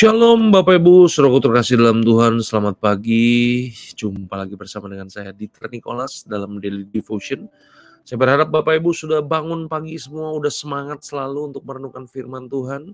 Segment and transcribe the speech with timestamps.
[0.00, 3.68] Shalom Bapak Ibu, Saudara terkasih dalam Tuhan, selamat pagi.
[3.92, 7.44] Jumpa lagi bersama dengan saya Dieter Nicholas dalam Daily Devotion.
[8.10, 12.90] Saya berharap Bapak Ibu sudah bangun pagi semua, udah semangat selalu untuk merenungkan firman Tuhan.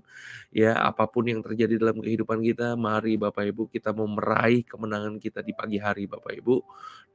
[0.53, 5.17] Ya, apa pun yang terjadi dalam kehidupan kita, mari Bapak Ibu kita mau meraih kemenangan
[5.17, 6.55] kita di pagi hari Bapak Ibu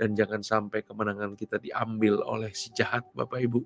[0.00, 3.60] dan jangan sampai kemenangan kita diambil oleh si jahat Bapak Ibu.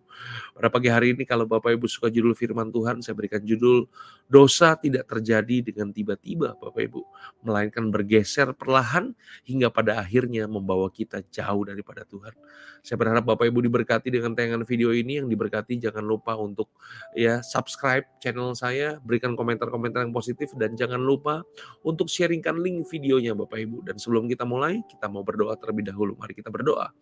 [0.59, 3.87] Pada pagi hari ini kalau Bapak Ibu suka judul firman Tuhan, saya berikan judul
[4.27, 7.01] dosa tidak terjadi dengan tiba-tiba Bapak Ibu,
[7.47, 9.15] melainkan bergeser perlahan
[9.47, 12.35] hingga pada akhirnya membawa kita jauh daripada Tuhan.
[12.83, 16.73] Saya berharap Bapak Ibu diberkati dengan tayangan video ini yang diberkati jangan lupa untuk
[17.13, 21.45] ya subscribe channel saya, berikan komentar-komentar yang positif dan jangan lupa
[21.85, 23.85] untuk sharingkan link videonya Bapak Ibu.
[23.85, 26.17] Dan sebelum kita mulai, kita mau berdoa terlebih dahulu.
[26.17, 26.95] Mari kita berdoa.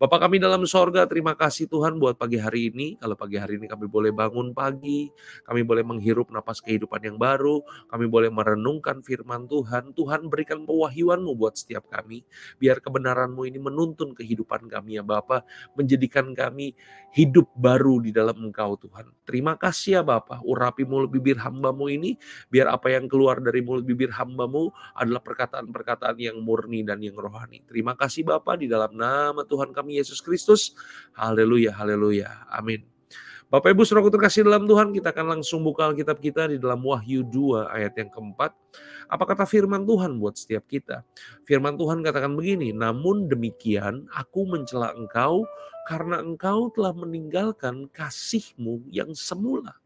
[0.00, 2.96] Bapak kami dalam sorga, terima kasih Tuhan buat pagi hari ini.
[2.96, 5.12] Kalau pagi hari ini kami boleh bangun pagi,
[5.44, 9.92] kami boleh menghirup napas kehidupan yang baru, kami boleh merenungkan firman Tuhan.
[9.92, 12.22] Tuhan berikan pewahyuanmu buat setiap kami.
[12.62, 15.42] Biar kebenaranmu ini menuntun kehidupan kami ya Bapak,
[15.74, 16.53] menjadikan kami
[17.14, 19.10] hidup baru di dalam Engkau Tuhan.
[19.22, 22.18] Terima kasih ya Bapak, urapi mulut bibir hambamu ini,
[22.50, 27.62] biar apa yang keluar dari mulut bibir hambamu adalah perkataan-perkataan yang murni dan yang rohani.
[27.66, 30.74] Terima kasih Bapak, di dalam nama Tuhan kami Yesus Kristus.
[31.14, 32.50] Haleluya, haleluya.
[32.50, 32.93] Amin.
[33.54, 37.22] Bapak Ibu Saudara terkasih dalam Tuhan, kita akan langsung buka Alkitab kita di dalam Wahyu
[37.22, 38.50] 2 ayat yang keempat.
[39.06, 41.06] Apa kata firman Tuhan buat setiap kita?
[41.46, 45.46] Firman Tuhan katakan begini, namun demikian aku mencela engkau
[45.86, 49.78] karena engkau telah meninggalkan kasihmu yang semula.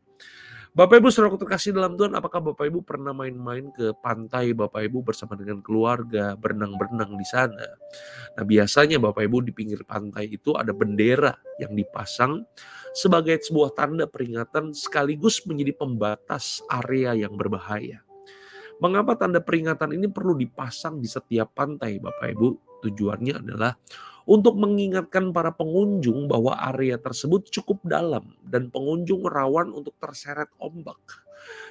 [0.76, 5.00] Bapak Ibu saudara terkasih dalam Tuhan, apakah Bapak Ibu pernah main-main ke pantai Bapak Ibu
[5.00, 7.66] bersama dengan keluarga, berenang-berenang di sana?
[8.36, 12.44] Nah biasanya Bapak Ibu di pinggir pantai itu ada bendera yang dipasang
[12.92, 18.04] sebagai sebuah tanda peringatan sekaligus menjadi pembatas area yang berbahaya.
[18.78, 22.67] Mengapa tanda peringatan ini perlu dipasang di setiap pantai Bapak Ibu?
[22.84, 23.74] Tujuannya adalah
[24.28, 31.00] untuk mengingatkan para pengunjung bahwa area tersebut cukup dalam dan pengunjung rawan untuk terseret ombak.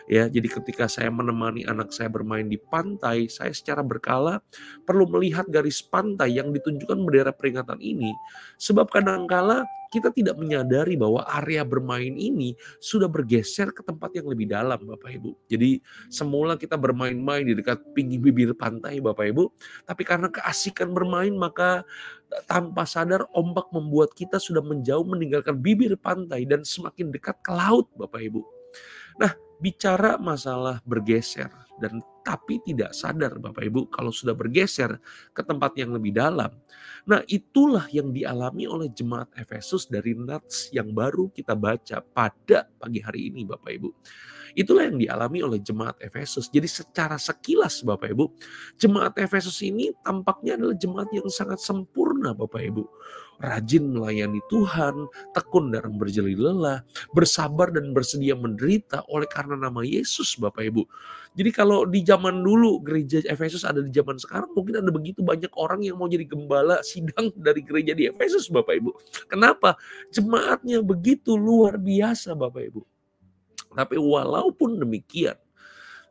[0.08, 4.40] Ya, jadi ketika saya menemani anak saya bermain di pantai, saya secara berkala
[4.88, 8.16] perlu melihat garis pantai yang ditunjukkan bendera peringatan ini,
[8.56, 14.48] sebab kadangkala kita tidak menyadari bahwa area bermain ini sudah bergeser ke tempat yang lebih
[14.48, 15.48] dalam, Bapak Ibu.
[15.48, 15.80] Jadi
[16.12, 19.44] semula kita bermain-main di dekat pinggir bibir pantai, Bapak Ibu,
[19.88, 21.88] tapi karena keasikan bermain maka
[22.48, 27.88] tanpa sadar ombak membuat kita sudah menjauh meninggalkan bibir pantai dan semakin dekat ke laut,
[27.96, 28.44] Bapak Ibu.
[29.18, 35.00] Nah, bicara masalah bergeser dan tapi tidak sadar Bapak Ibu kalau sudah bergeser
[35.32, 36.52] ke tempat yang lebih dalam.
[37.08, 43.00] Nah, itulah yang dialami oleh jemaat Efesus dari nats yang baru kita baca pada pagi
[43.00, 43.90] hari ini Bapak Ibu.
[44.54, 46.48] Itulah yang dialami oleh jemaat Efesus.
[46.48, 48.26] Jadi secara sekilas Bapak Ibu,
[48.78, 52.84] jemaat Efesus ini tampaknya adalah jemaat yang sangat sempurna Bapak Ibu
[53.42, 56.82] rajin melayani Tuhan, tekun dalam berjeli lelah,
[57.14, 60.84] bersabar dan bersedia menderita oleh karena nama Yesus Bapak Ibu.
[61.38, 65.54] Jadi kalau di zaman dulu gereja Efesus ada di zaman sekarang mungkin ada begitu banyak
[65.54, 68.92] orang yang mau jadi gembala sidang dari gereja di Efesus Bapak Ibu.
[69.30, 69.78] Kenapa?
[70.10, 72.97] Jemaatnya begitu luar biasa Bapak Ibu.
[73.78, 75.38] Tapi walaupun demikian,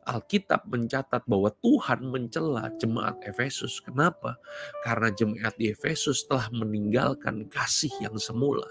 [0.07, 3.83] Alkitab mencatat bahwa Tuhan mencela jemaat Efesus.
[3.83, 4.39] Kenapa?
[4.87, 8.63] Karena jemaat di Efesus telah meninggalkan kasih yang semula.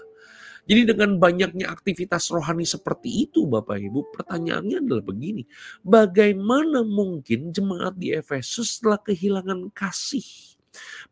[0.67, 5.47] Jadi dengan banyaknya aktivitas rohani seperti itu Bapak Ibu, pertanyaannya adalah begini.
[5.79, 10.25] Bagaimana mungkin jemaat di Efesus telah kehilangan kasih?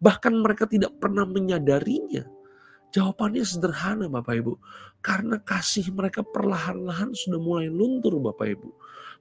[0.04, 2.28] Bahkan mereka tidak pernah menyadarinya.
[2.96, 4.54] Jawabannya sederhana Bapak Ibu.
[5.04, 8.70] Karena kasih mereka perlahan-lahan sudah mulai luntur Bapak Ibu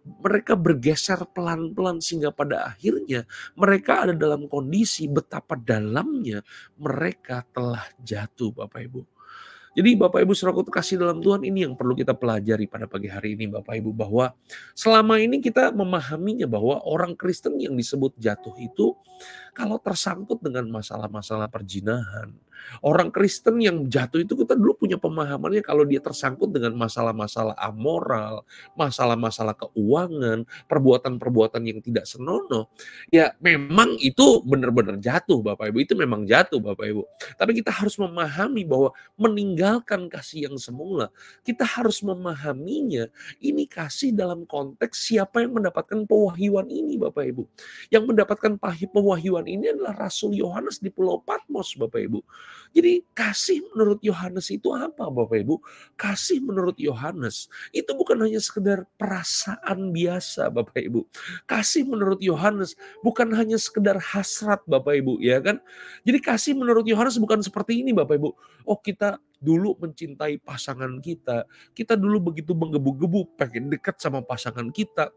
[0.05, 3.25] mereka bergeser pelan-pelan sehingga pada akhirnya
[3.57, 6.45] mereka ada dalam kondisi betapa dalamnya
[6.77, 9.01] mereka telah jatuh Bapak Ibu.
[9.75, 13.35] Jadi Bapak Ibu Saudara kasih dalam Tuhan ini yang perlu kita pelajari pada pagi hari
[13.35, 14.31] ini Bapak Ibu bahwa
[14.71, 18.95] selama ini kita memahaminya bahwa orang Kristen yang disebut jatuh itu
[19.51, 22.31] kalau tersangkut dengan masalah-masalah perjinahan,
[22.85, 28.43] Orang Kristen yang jatuh itu kita dulu punya pemahamannya kalau dia tersangkut dengan masalah-masalah amoral,
[28.75, 32.69] masalah-masalah keuangan, perbuatan-perbuatan yang tidak senonoh,
[33.09, 37.03] ya memang itu benar-benar jatuh Bapak Ibu, itu memang jatuh Bapak Ibu.
[37.39, 41.09] Tapi kita harus memahami bahwa meninggalkan kasih yang semula,
[41.47, 43.09] kita harus memahaminya
[43.41, 47.45] ini kasih dalam konteks siapa yang mendapatkan pewahyuan ini Bapak Ibu.
[47.89, 48.53] Yang mendapatkan
[48.91, 52.21] pewahyuan ini adalah Rasul Yohanes di Pulau Patmos Bapak Ibu
[52.75, 55.63] Jadi kasih menurut Yohanes itu apa Bapak Ibu?
[55.95, 61.07] Kasih menurut Yohanes itu bukan hanya sekedar perasaan biasa Bapak Ibu.
[61.47, 65.63] Kasih menurut Yohanes bukan hanya sekedar hasrat Bapak Ibu ya kan.
[66.03, 68.31] Jadi kasih menurut Yohanes bukan seperti ini Bapak Ibu.
[68.67, 71.47] Oh kita dulu mencintai pasangan kita.
[71.79, 75.15] Kita dulu begitu menggebu-gebu pengen dekat sama pasangan kita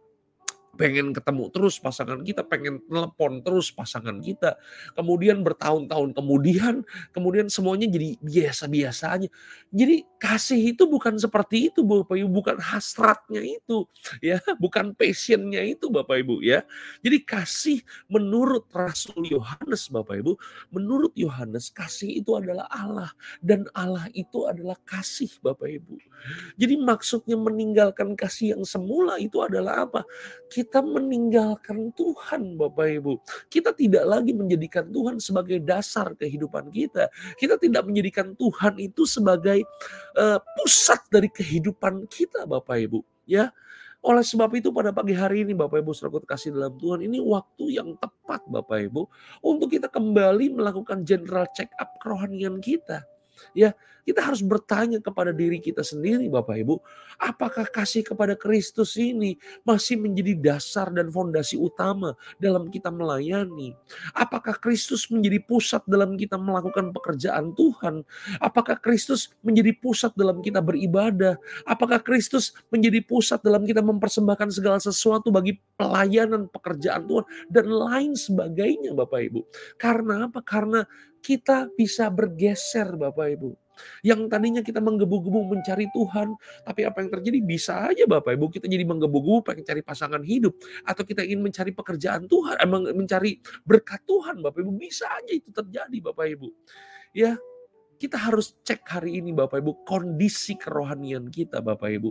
[0.78, 4.56] pengen ketemu terus pasangan kita, pengen telepon terus pasangan kita.
[4.94, 9.28] Kemudian bertahun-tahun kemudian, kemudian semuanya jadi biasa-biasa aja.
[9.74, 13.90] Jadi kasih itu bukan seperti itu Bapak Ibu, bukan hasratnya itu
[14.22, 16.62] ya, bukan passionnya itu Bapak Ibu ya.
[17.02, 20.38] Jadi kasih menurut Rasul Yohanes Bapak Ibu,
[20.70, 23.10] menurut Yohanes kasih itu adalah Allah
[23.42, 25.98] dan Allah itu adalah kasih Bapak Ibu.
[26.60, 30.02] Jadi maksudnya meninggalkan kasih yang semula itu adalah apa?
[30.52, 33.24] Kita kita meninggalkan Tuhan Bapak Ibu.
[33.48, 37.08] Kita tidak lagi menjadikan Tuhan sebagai dasar kehidupan kita.
[37.40, 39.64] Kita tidak menjadikan Tuhan itu sebagai
[40.20, 43.00] uh, pusat dari kehidupan kita Bapak Ibu.
[43.24, 43.56] Ya,
[44.04, 47.80] oleh sebab itu pada pagi hari ini Bapak Ibu saudara kasih dalam Tuhan ini waktu
[47.80, 49.08] yang tepat Bapak Ibu
[49.48, 53.08] untuk kita kembali melakukan general check up kerohanian kita.
[53.56, 53.74] Ya,
[54.08, 56.80] kita harus bertanya kepada diri kita sendiri Bapak Ibu,
[57.20, 59.36] apakah kasih kepada Kristus ini
[59.68, 63.76] masih menjadi dasar dan fondasi utama dalam kita melayani?
[64.16, 68.08] Apakah Kristus menjadi pusat dalam kita melakukan pekerjaan Tuhan?
[68.40, 71.36] Apakah Kristus menjadi pusat dalam kita beribadah?
[71.68, 78.16] Apakah Kristus menjadi pusat dalam kita mempersembahkan segala sesuatu bagi pelayanan pekerjaan Tuhan dan lain
[78.16, 79.44] sebagainya Bapak Ibu?
[79.76, 80.40] Karena apa?
[80.40, 80.88] Karena
[81.28, 83.52] kita bisa bergeser Bapak Ibu.
[84.02, 86.34] Yang tadinya kita menggebu-gebu mencari Tuhan,
[86.64, 90.56] tapi apa yang terjadi bisa aja Bapak Ibu kita jadi menggebu-gebu pengen cari pasangan hidup
[90.88, 95.52] atau kita ingin mencari pekerjaan Tuhan, eh, mencari berkat Tuhan Bapak Ibu bisa aja itu
[95.52, 96.48] terjadi Bapak Ibu.
[97.12, 97.36] Ya,
[98.00, 102.10] kita harus cek hari ini Bapak Ibu kondisi kerohanian kita Bapak Ibu.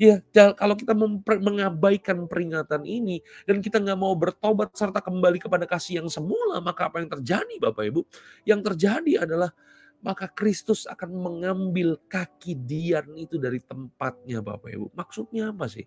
[0.00, 0.24] Ya,
[0.56, 0.96] kalau kita
[1.44, 6.88] mengabaikan peringatan ini dan kita nggak mau bertobat serta kembali kepada kasih yang semula, maka
[6.88, 8.00] apa yang terjadi Bapak Ibu?
[8.48, 9.52] Yang terjadi adalah
[10.00, 14.86] maka Kristus akan mengambil kaki Dian itu dari tempatnya Bapak Ibu.
[14.96, 15.84] Maksudnya apa sih?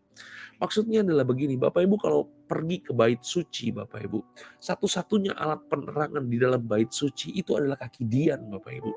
[0.62, 4.20] Maksudnya adalah begini, Bapak Ibu kalau pergi ke bait suci Bapak Ibu,
[4.62, 8.92] satu-satunya alat penerangan di dalam bait suci itu adalah kaki Dian Bapak Ibu.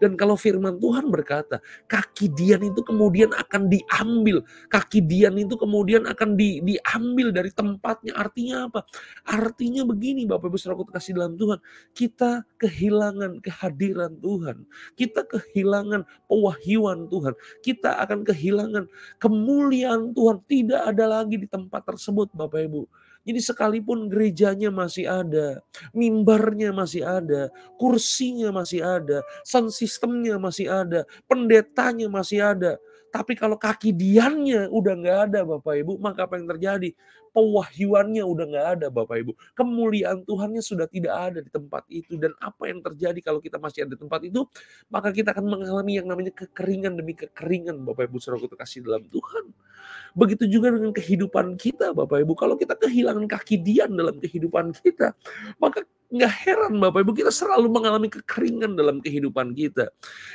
[0.00, 4.40] Dan kalau firman Tuhan berkata, kaki Dian itu kemudian akan diambil,
[4.72, 8.16] kaki Dian itu kemudian akan di, diambil dari tempatnya.
[8.16, 8.88] Artinya apa?
[9.28, 11.60] Artinya begini Bapak Ibu saudara kasih dalam Tuhan,
[11.92, 14.61] kita kehilangan kehadiran Tuhan
[14.94, 17.34] kita kehilangan pewahyuan Tuhan.
[17.60, 18.84] Kita akan kehilangan
[19.18, 20.42] kemuliaan Tuhan.
[20.44, 22.82] Tidak ada lagi di tempat tersebut Bapak Ibu.
[23.22, 25.62] Jadi sekalipun gerejanya masih ada,
[25.94, 32.82] mimbarnya masih ada, kursinya masih ada, sound systemnya masih ada, pendetanya masih ada.
[33.12, 36.96] Tapi kalau kaki diannya udah nggak ada Bapak Ibu, maka apa yang terjadi?
[37.32, 39.32] pewahyuannya udah nggak ada Bapak Ibu.
[39.56, 42.20] Kemuliaan Tuhannya sudah tidak ada di tempat itu.
[42.20, 44.44] Dan apa yang terjadi kalau kita masih ada di tempat itu,
[44.92, 49.44] maka kita akan mengalami yang namanya kekeringan demi kekeringan Bapak Ibu saudara kasih dalam Tuhan.
[50.12, 52.36] Begitu juga dengan kehidupan kita Bapak Ibu.
[52.36, 55.16] Kalau kita kehilangan kaki dian dalam kehidupan kita,
[55.56, 59.88] maka nggak heran Bapak Ibu kita selalu mengalami kekeringan dalam kehidupan kita.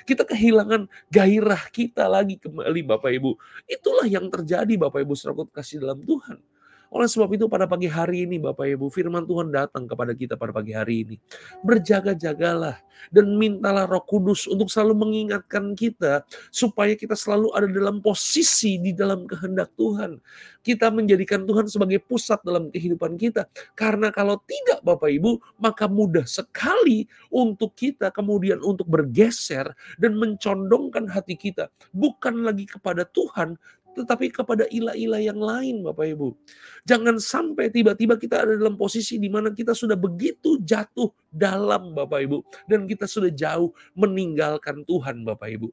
[0.10, 3.38] Kita kehilangan gairah kita lagi kembali Bapak Ibu.
[3.70, 6.42] Itulah yang terjadi Bapak Ibu saudara kasih dalam Tuhan.
[6.88, 10.56] Oleh sebab itu pada pagi hari ini Bapak Ibu, firman Tuhan datang kepada kita pada
[10.56, 11.16] pagi hari ini.
[11.64, 12.80] Berjaga-jagalah
[13.12, 18.96] dan mintalah roh kudus untuk selalu mengingatkan kita supaya kita selalu ada dalam posisi di
[18.96, 20.18] dalam kehendak Tuhan.
[20.64, 23.48] Kita menjadikan Tuhan sebagai pusat dalam kehidupan kita.
[23.76, 31.08] Karena kalau tidak Bapak Ibu, maka mudah sekali untuk kita kemudian untuk bergeser dan mencondongkan
[31.08, 31.72] hati kita.
[31.92, 33.56] Bukan lagi kepada Tuhan,
[33.98, 36.38] tetapi kepada ilah-ilah yang lain Bapak Ibu.
[36.86, 42.20] Jangan sampai tiba-tiba kita ada dalam posisi di mana kita sudah begitu jatuh dalam Bapak
[42.22, 42.38] Ibu
[42.70, 45.70] dan kita sudah jauh meninggalkan Tuhan Bapak Ibu.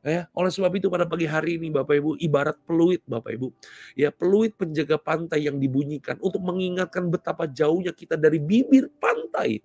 [0.00, 3.52] Ya, oleh sebab itu pada pagi hari ini Bapak Ibu ibarat peluit Bapak Ibu.
[3.94, 9.60] Ya, peluit penjaga pantai yang dibunyikan untuk mengingatkan betapa jauhnya kita dari bibir pantai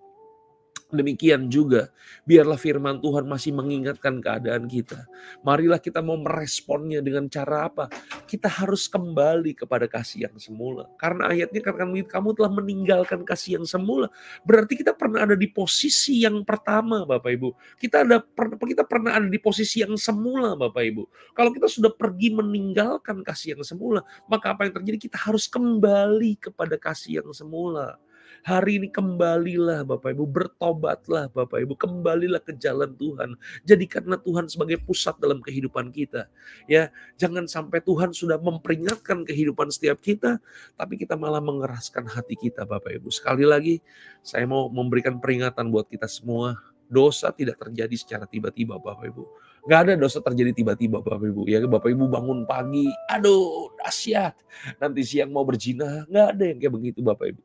[0.86, 1.90] Demikian juga,
[2.22, 5.10] biarlah firman Tuhan masih mengingatkan keadaan kita.
[5.42, 7.90] Marilah kita mau meresponnya dengan cara apa?
[8.22, 10.86] Kita harus kembali kepada kasih yang semula.
[10.94, 14.14] Karena ayatnya katakan kamu telah meninggalkan kasih yang semula.
[14.46, 17.50] Berarti kita pernah ada di posisi yang pertama Bapak Ibu.
[17.82, 18.22] Kita ada
[18.62, 21.02] kita pernah ada di posisi yang semula Bapak Ibu.
[21.34, 25.10] Kalau kita sudah pergi meninggalkan kasih yang semula, maka apa yang terjadi?
[25.10, 27.98] Kita harus kembali kepada kasih yang semula.
[28.46, 33.34] Hari ini kembalilah Bapak Ibu, bertobatlah Bapak Ibu, kembalilah ke jalan Tuhan.
[33.66, 36.30] Jadikanlah Tuhan sebagai pusat dalam kehidupan kita.
[36.70, 40.38] Ya, jangan sampai Tuhan sudah memperingatkan kehidupan setiap kita,
[40.78, 43.10] tapi kita malah mengeraskan hati kita Bapak Ibu.
[43.10, 43.82] Sekali lagi,
[44.22, 46.54] saya mau memberikan peringatan buat kita semua.
[46.86, 49.26] Dosa tidak terjadi secara tiba-tiba Bapak Ibu
[49.66, 51.50] Gak ada dosa terjadi tiba-tiba Bapak Ibu.
[51.50, 54.38] Ya Bapak Ibu bangun pagi, aduh dahsyat.
[54.78, 57.42] Nanti siang mau berzina, gak ada yang kayak begitu Bapak Ibu.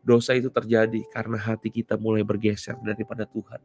[0.00, 3.60] Dosa itu terjadi karena hati kita mulai bergeser daripada Tuhan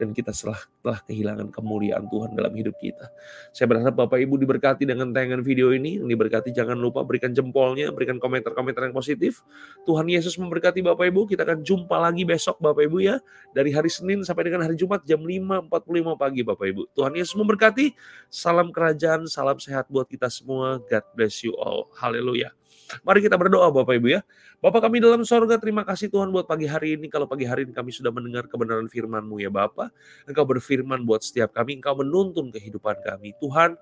[0.00, 3.12] dan kita telah, telah kehilangan kemuliaan Tuhan dalam hidup kita.
[3.52, 6.00] Saya berharap Bapak Ibu diberkati dengan tayangan video ini.
[6.00, 9.44] Diberkati jangan lupa berikan jempolnya, berikan komentar-komentar yang positif.
[9.84, 11.28] Tuhan Yesus memberkati Bapak Ibu.
[11.28, 13.20] Kita akan jumpa lagi besok Bapak Ibu ya.
[13.52, 15.68] Dari hari Senin sampai dengan hari Jumat jam 5.45
[16.16, 16.82] pagi Bapak Ibu.
[16.96, 17.92] Tuhan Yesus memberkati.
[18.32, 20.80] Salam kerajaan, salam sehat buat kita semua.
[20.80, 21.92] God bless you all.
[22.00, 22.59] Haleluya.
[23.06, 24.20] Mari kita berdoa Bapak Ibu ya.
[24.58, 27.06] Bapak kami dalam sorga, terima kasih Tuhan buat pagi hari ini.
[27.06, 29.94] Kalau pagi hari ini kami sudah mendengar kebenaran firman-Mu ya Bapak.
[30.26, 33.32] Engkau berfirman buat setiap kami, Engkau menuntun kehidupan kami.
[33.38, 33.78] Tuhan,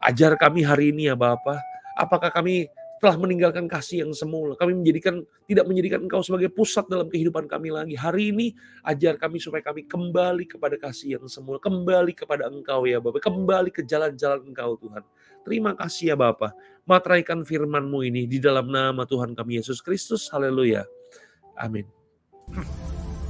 [0.00, 1.60] ajar kami hari ini ya Bapak.
[1.96, 4.56] Apakah kami telah meninggalkan kasih yang semula.
[4.56, 7.92] Kami menjadikan tidak menjadikan Engkau sebagai pusat dalam kehidupan kami lagi.
[7.92, 8.56] Hari ini
[8.88, 13.70] ajar kami supaya kami kembali kepada kasih yang semula, kembali kepada Engkau ya Bapak, kembali
[13.72, 15.04] ke jalan-jalan Engkau Tuhan.
[15.44, 16.56] Terima kasih ya Bapak.
[16.88, 20.32] Matraikan firman-Mu ini di dalam nama Tuhan kami Yesus Kristus.
[20.32, 20.88] Haleluya.
[21.60, 21.84] Amin.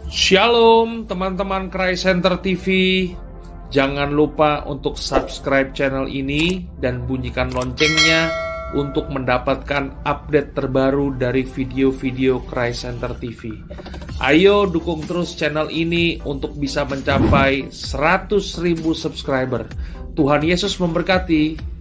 [0.07, 3.11] Shalom teman-teman Cry Center TV.
[3.75, 8.46] Jangan lupa untuk subscribe channel ini dan bunyikan loncengnya
[8.77, 12.45] untuk mendapatkan update terbaru dari video-video
[12.77, 13.57] Center TV.
[14.21, 18.37] Ayo dukung terus channel ini untuk bisa mencapai 100.000
[18.93, 19.65] subscriber.
[20.13, 21.76] Tuhan Yesus memberkati.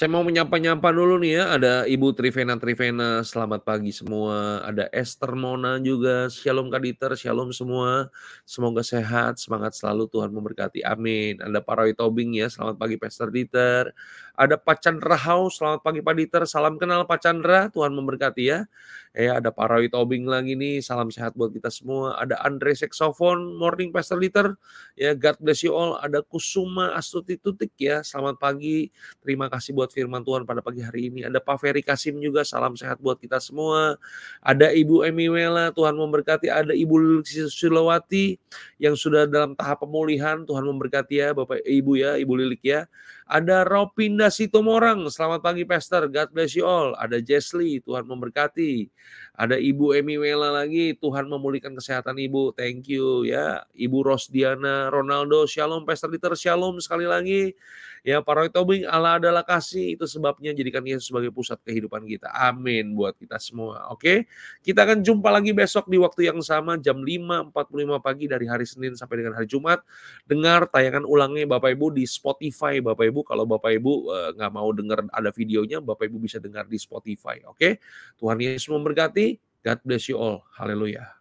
[0.00, 1.44] Saya mau menyapa-nyapa dulu nih ya.
[1.60, 4.64] Ada Ibu Trivena Trivena, selamat pagi semua.
[4.64, 6.24] Ada Esther Mona juga.
[6.32, 8.08] Shalom Kaditer, shalom semua.
[8.48, 10.80] Semoga sehat, semangat selalu Tuhan memberkati.
[10.88, 11.36] Amin.
[11.44, 13.92] Ada Pak Roy Tobing ya, selamat pagi Pastor Dieter.
[14.40, 16.42] Ada Pak Chandra House, selamat pagi Pak Dieter.
[16.48, 18.64] Salam kenal Pak Chandra, Tuhan memberkati ya.
[19.12, 22.16] Ya, ada Pak Roy Tobing lagi nih, salam sehat buat kita semua.
[22.16, 24.56] Ada Andre Sexophone, morning Pastor Dieter.
[24.96, 26.00] Ya, God bless you all.
[26.00, 28.88] Ada Kusuma Astuti Tutik ya, selamat pagi.
[29.20, 31.26] Terima kasih buat firman Tuhan pada pagi hari ini.
[31.26, 33.98] Ada Pak Ferry Kasim juga, salam sehat buat kita semua.
[34.40, 36.48] Ada Ibu Emiwela, Tuhan memberkati.
[36.48, 38.38] Ada Ibu Sulawati
[38.78, 42.86] yang sudah dalam tahap pemulihan, Tuhan memberkati ya Bapak Ibu ya, Ibu Lilik ya.
[43.30, 46.98] Ada Ropinda Sitomorang, selamat pagi Pastor, God bless you all.
[46.98, 48.90] Ada Jesli, Tuhan memberkati.
[49.34, 53.64] Ada Ibu Emi Wela lagi, Tuhan memulihkan kesehatan Ibu, thank you ya.
[53.72, 57.56] Ibu Rosdiana, Ronaldo, Shalom, Pastor Dieter, Shalom sekali lagi.
[58.00, 59.92] Ya, Pak Roy Tobing, Allah adalah kasih.
[59.92, 62.32] Itu sebabnya jadikan Yesus sebagai pusat kehidupan kita.
[62.32, 63.92] Amin buat kita semua.
[63.92, 64.24] Oke,
[64.64, 67.52] kita akan jumpa lagi besok di waktu yang sama jam 5.45
[68.00, 69.84] pagi dari hari Senin sampai dengan hari Jumat.
[70.24, 72.80] Dengar tayangan ulangnya Bapak Ibu di Spotify.
[72.80, 76.64] Bapak Ibu, kalau Bapak Ibu eh, nggak mau dengar ada videonya, Bapak Ibu bisa dengar
[76.64, 77.44] di Spotify.
[77.52, 77.84] Oke,
[78.16, 79.29] Tuhan Yesus memberkati.
[79.64, 80.44] God bless you all.
[80.58, 81.19] Haleluya.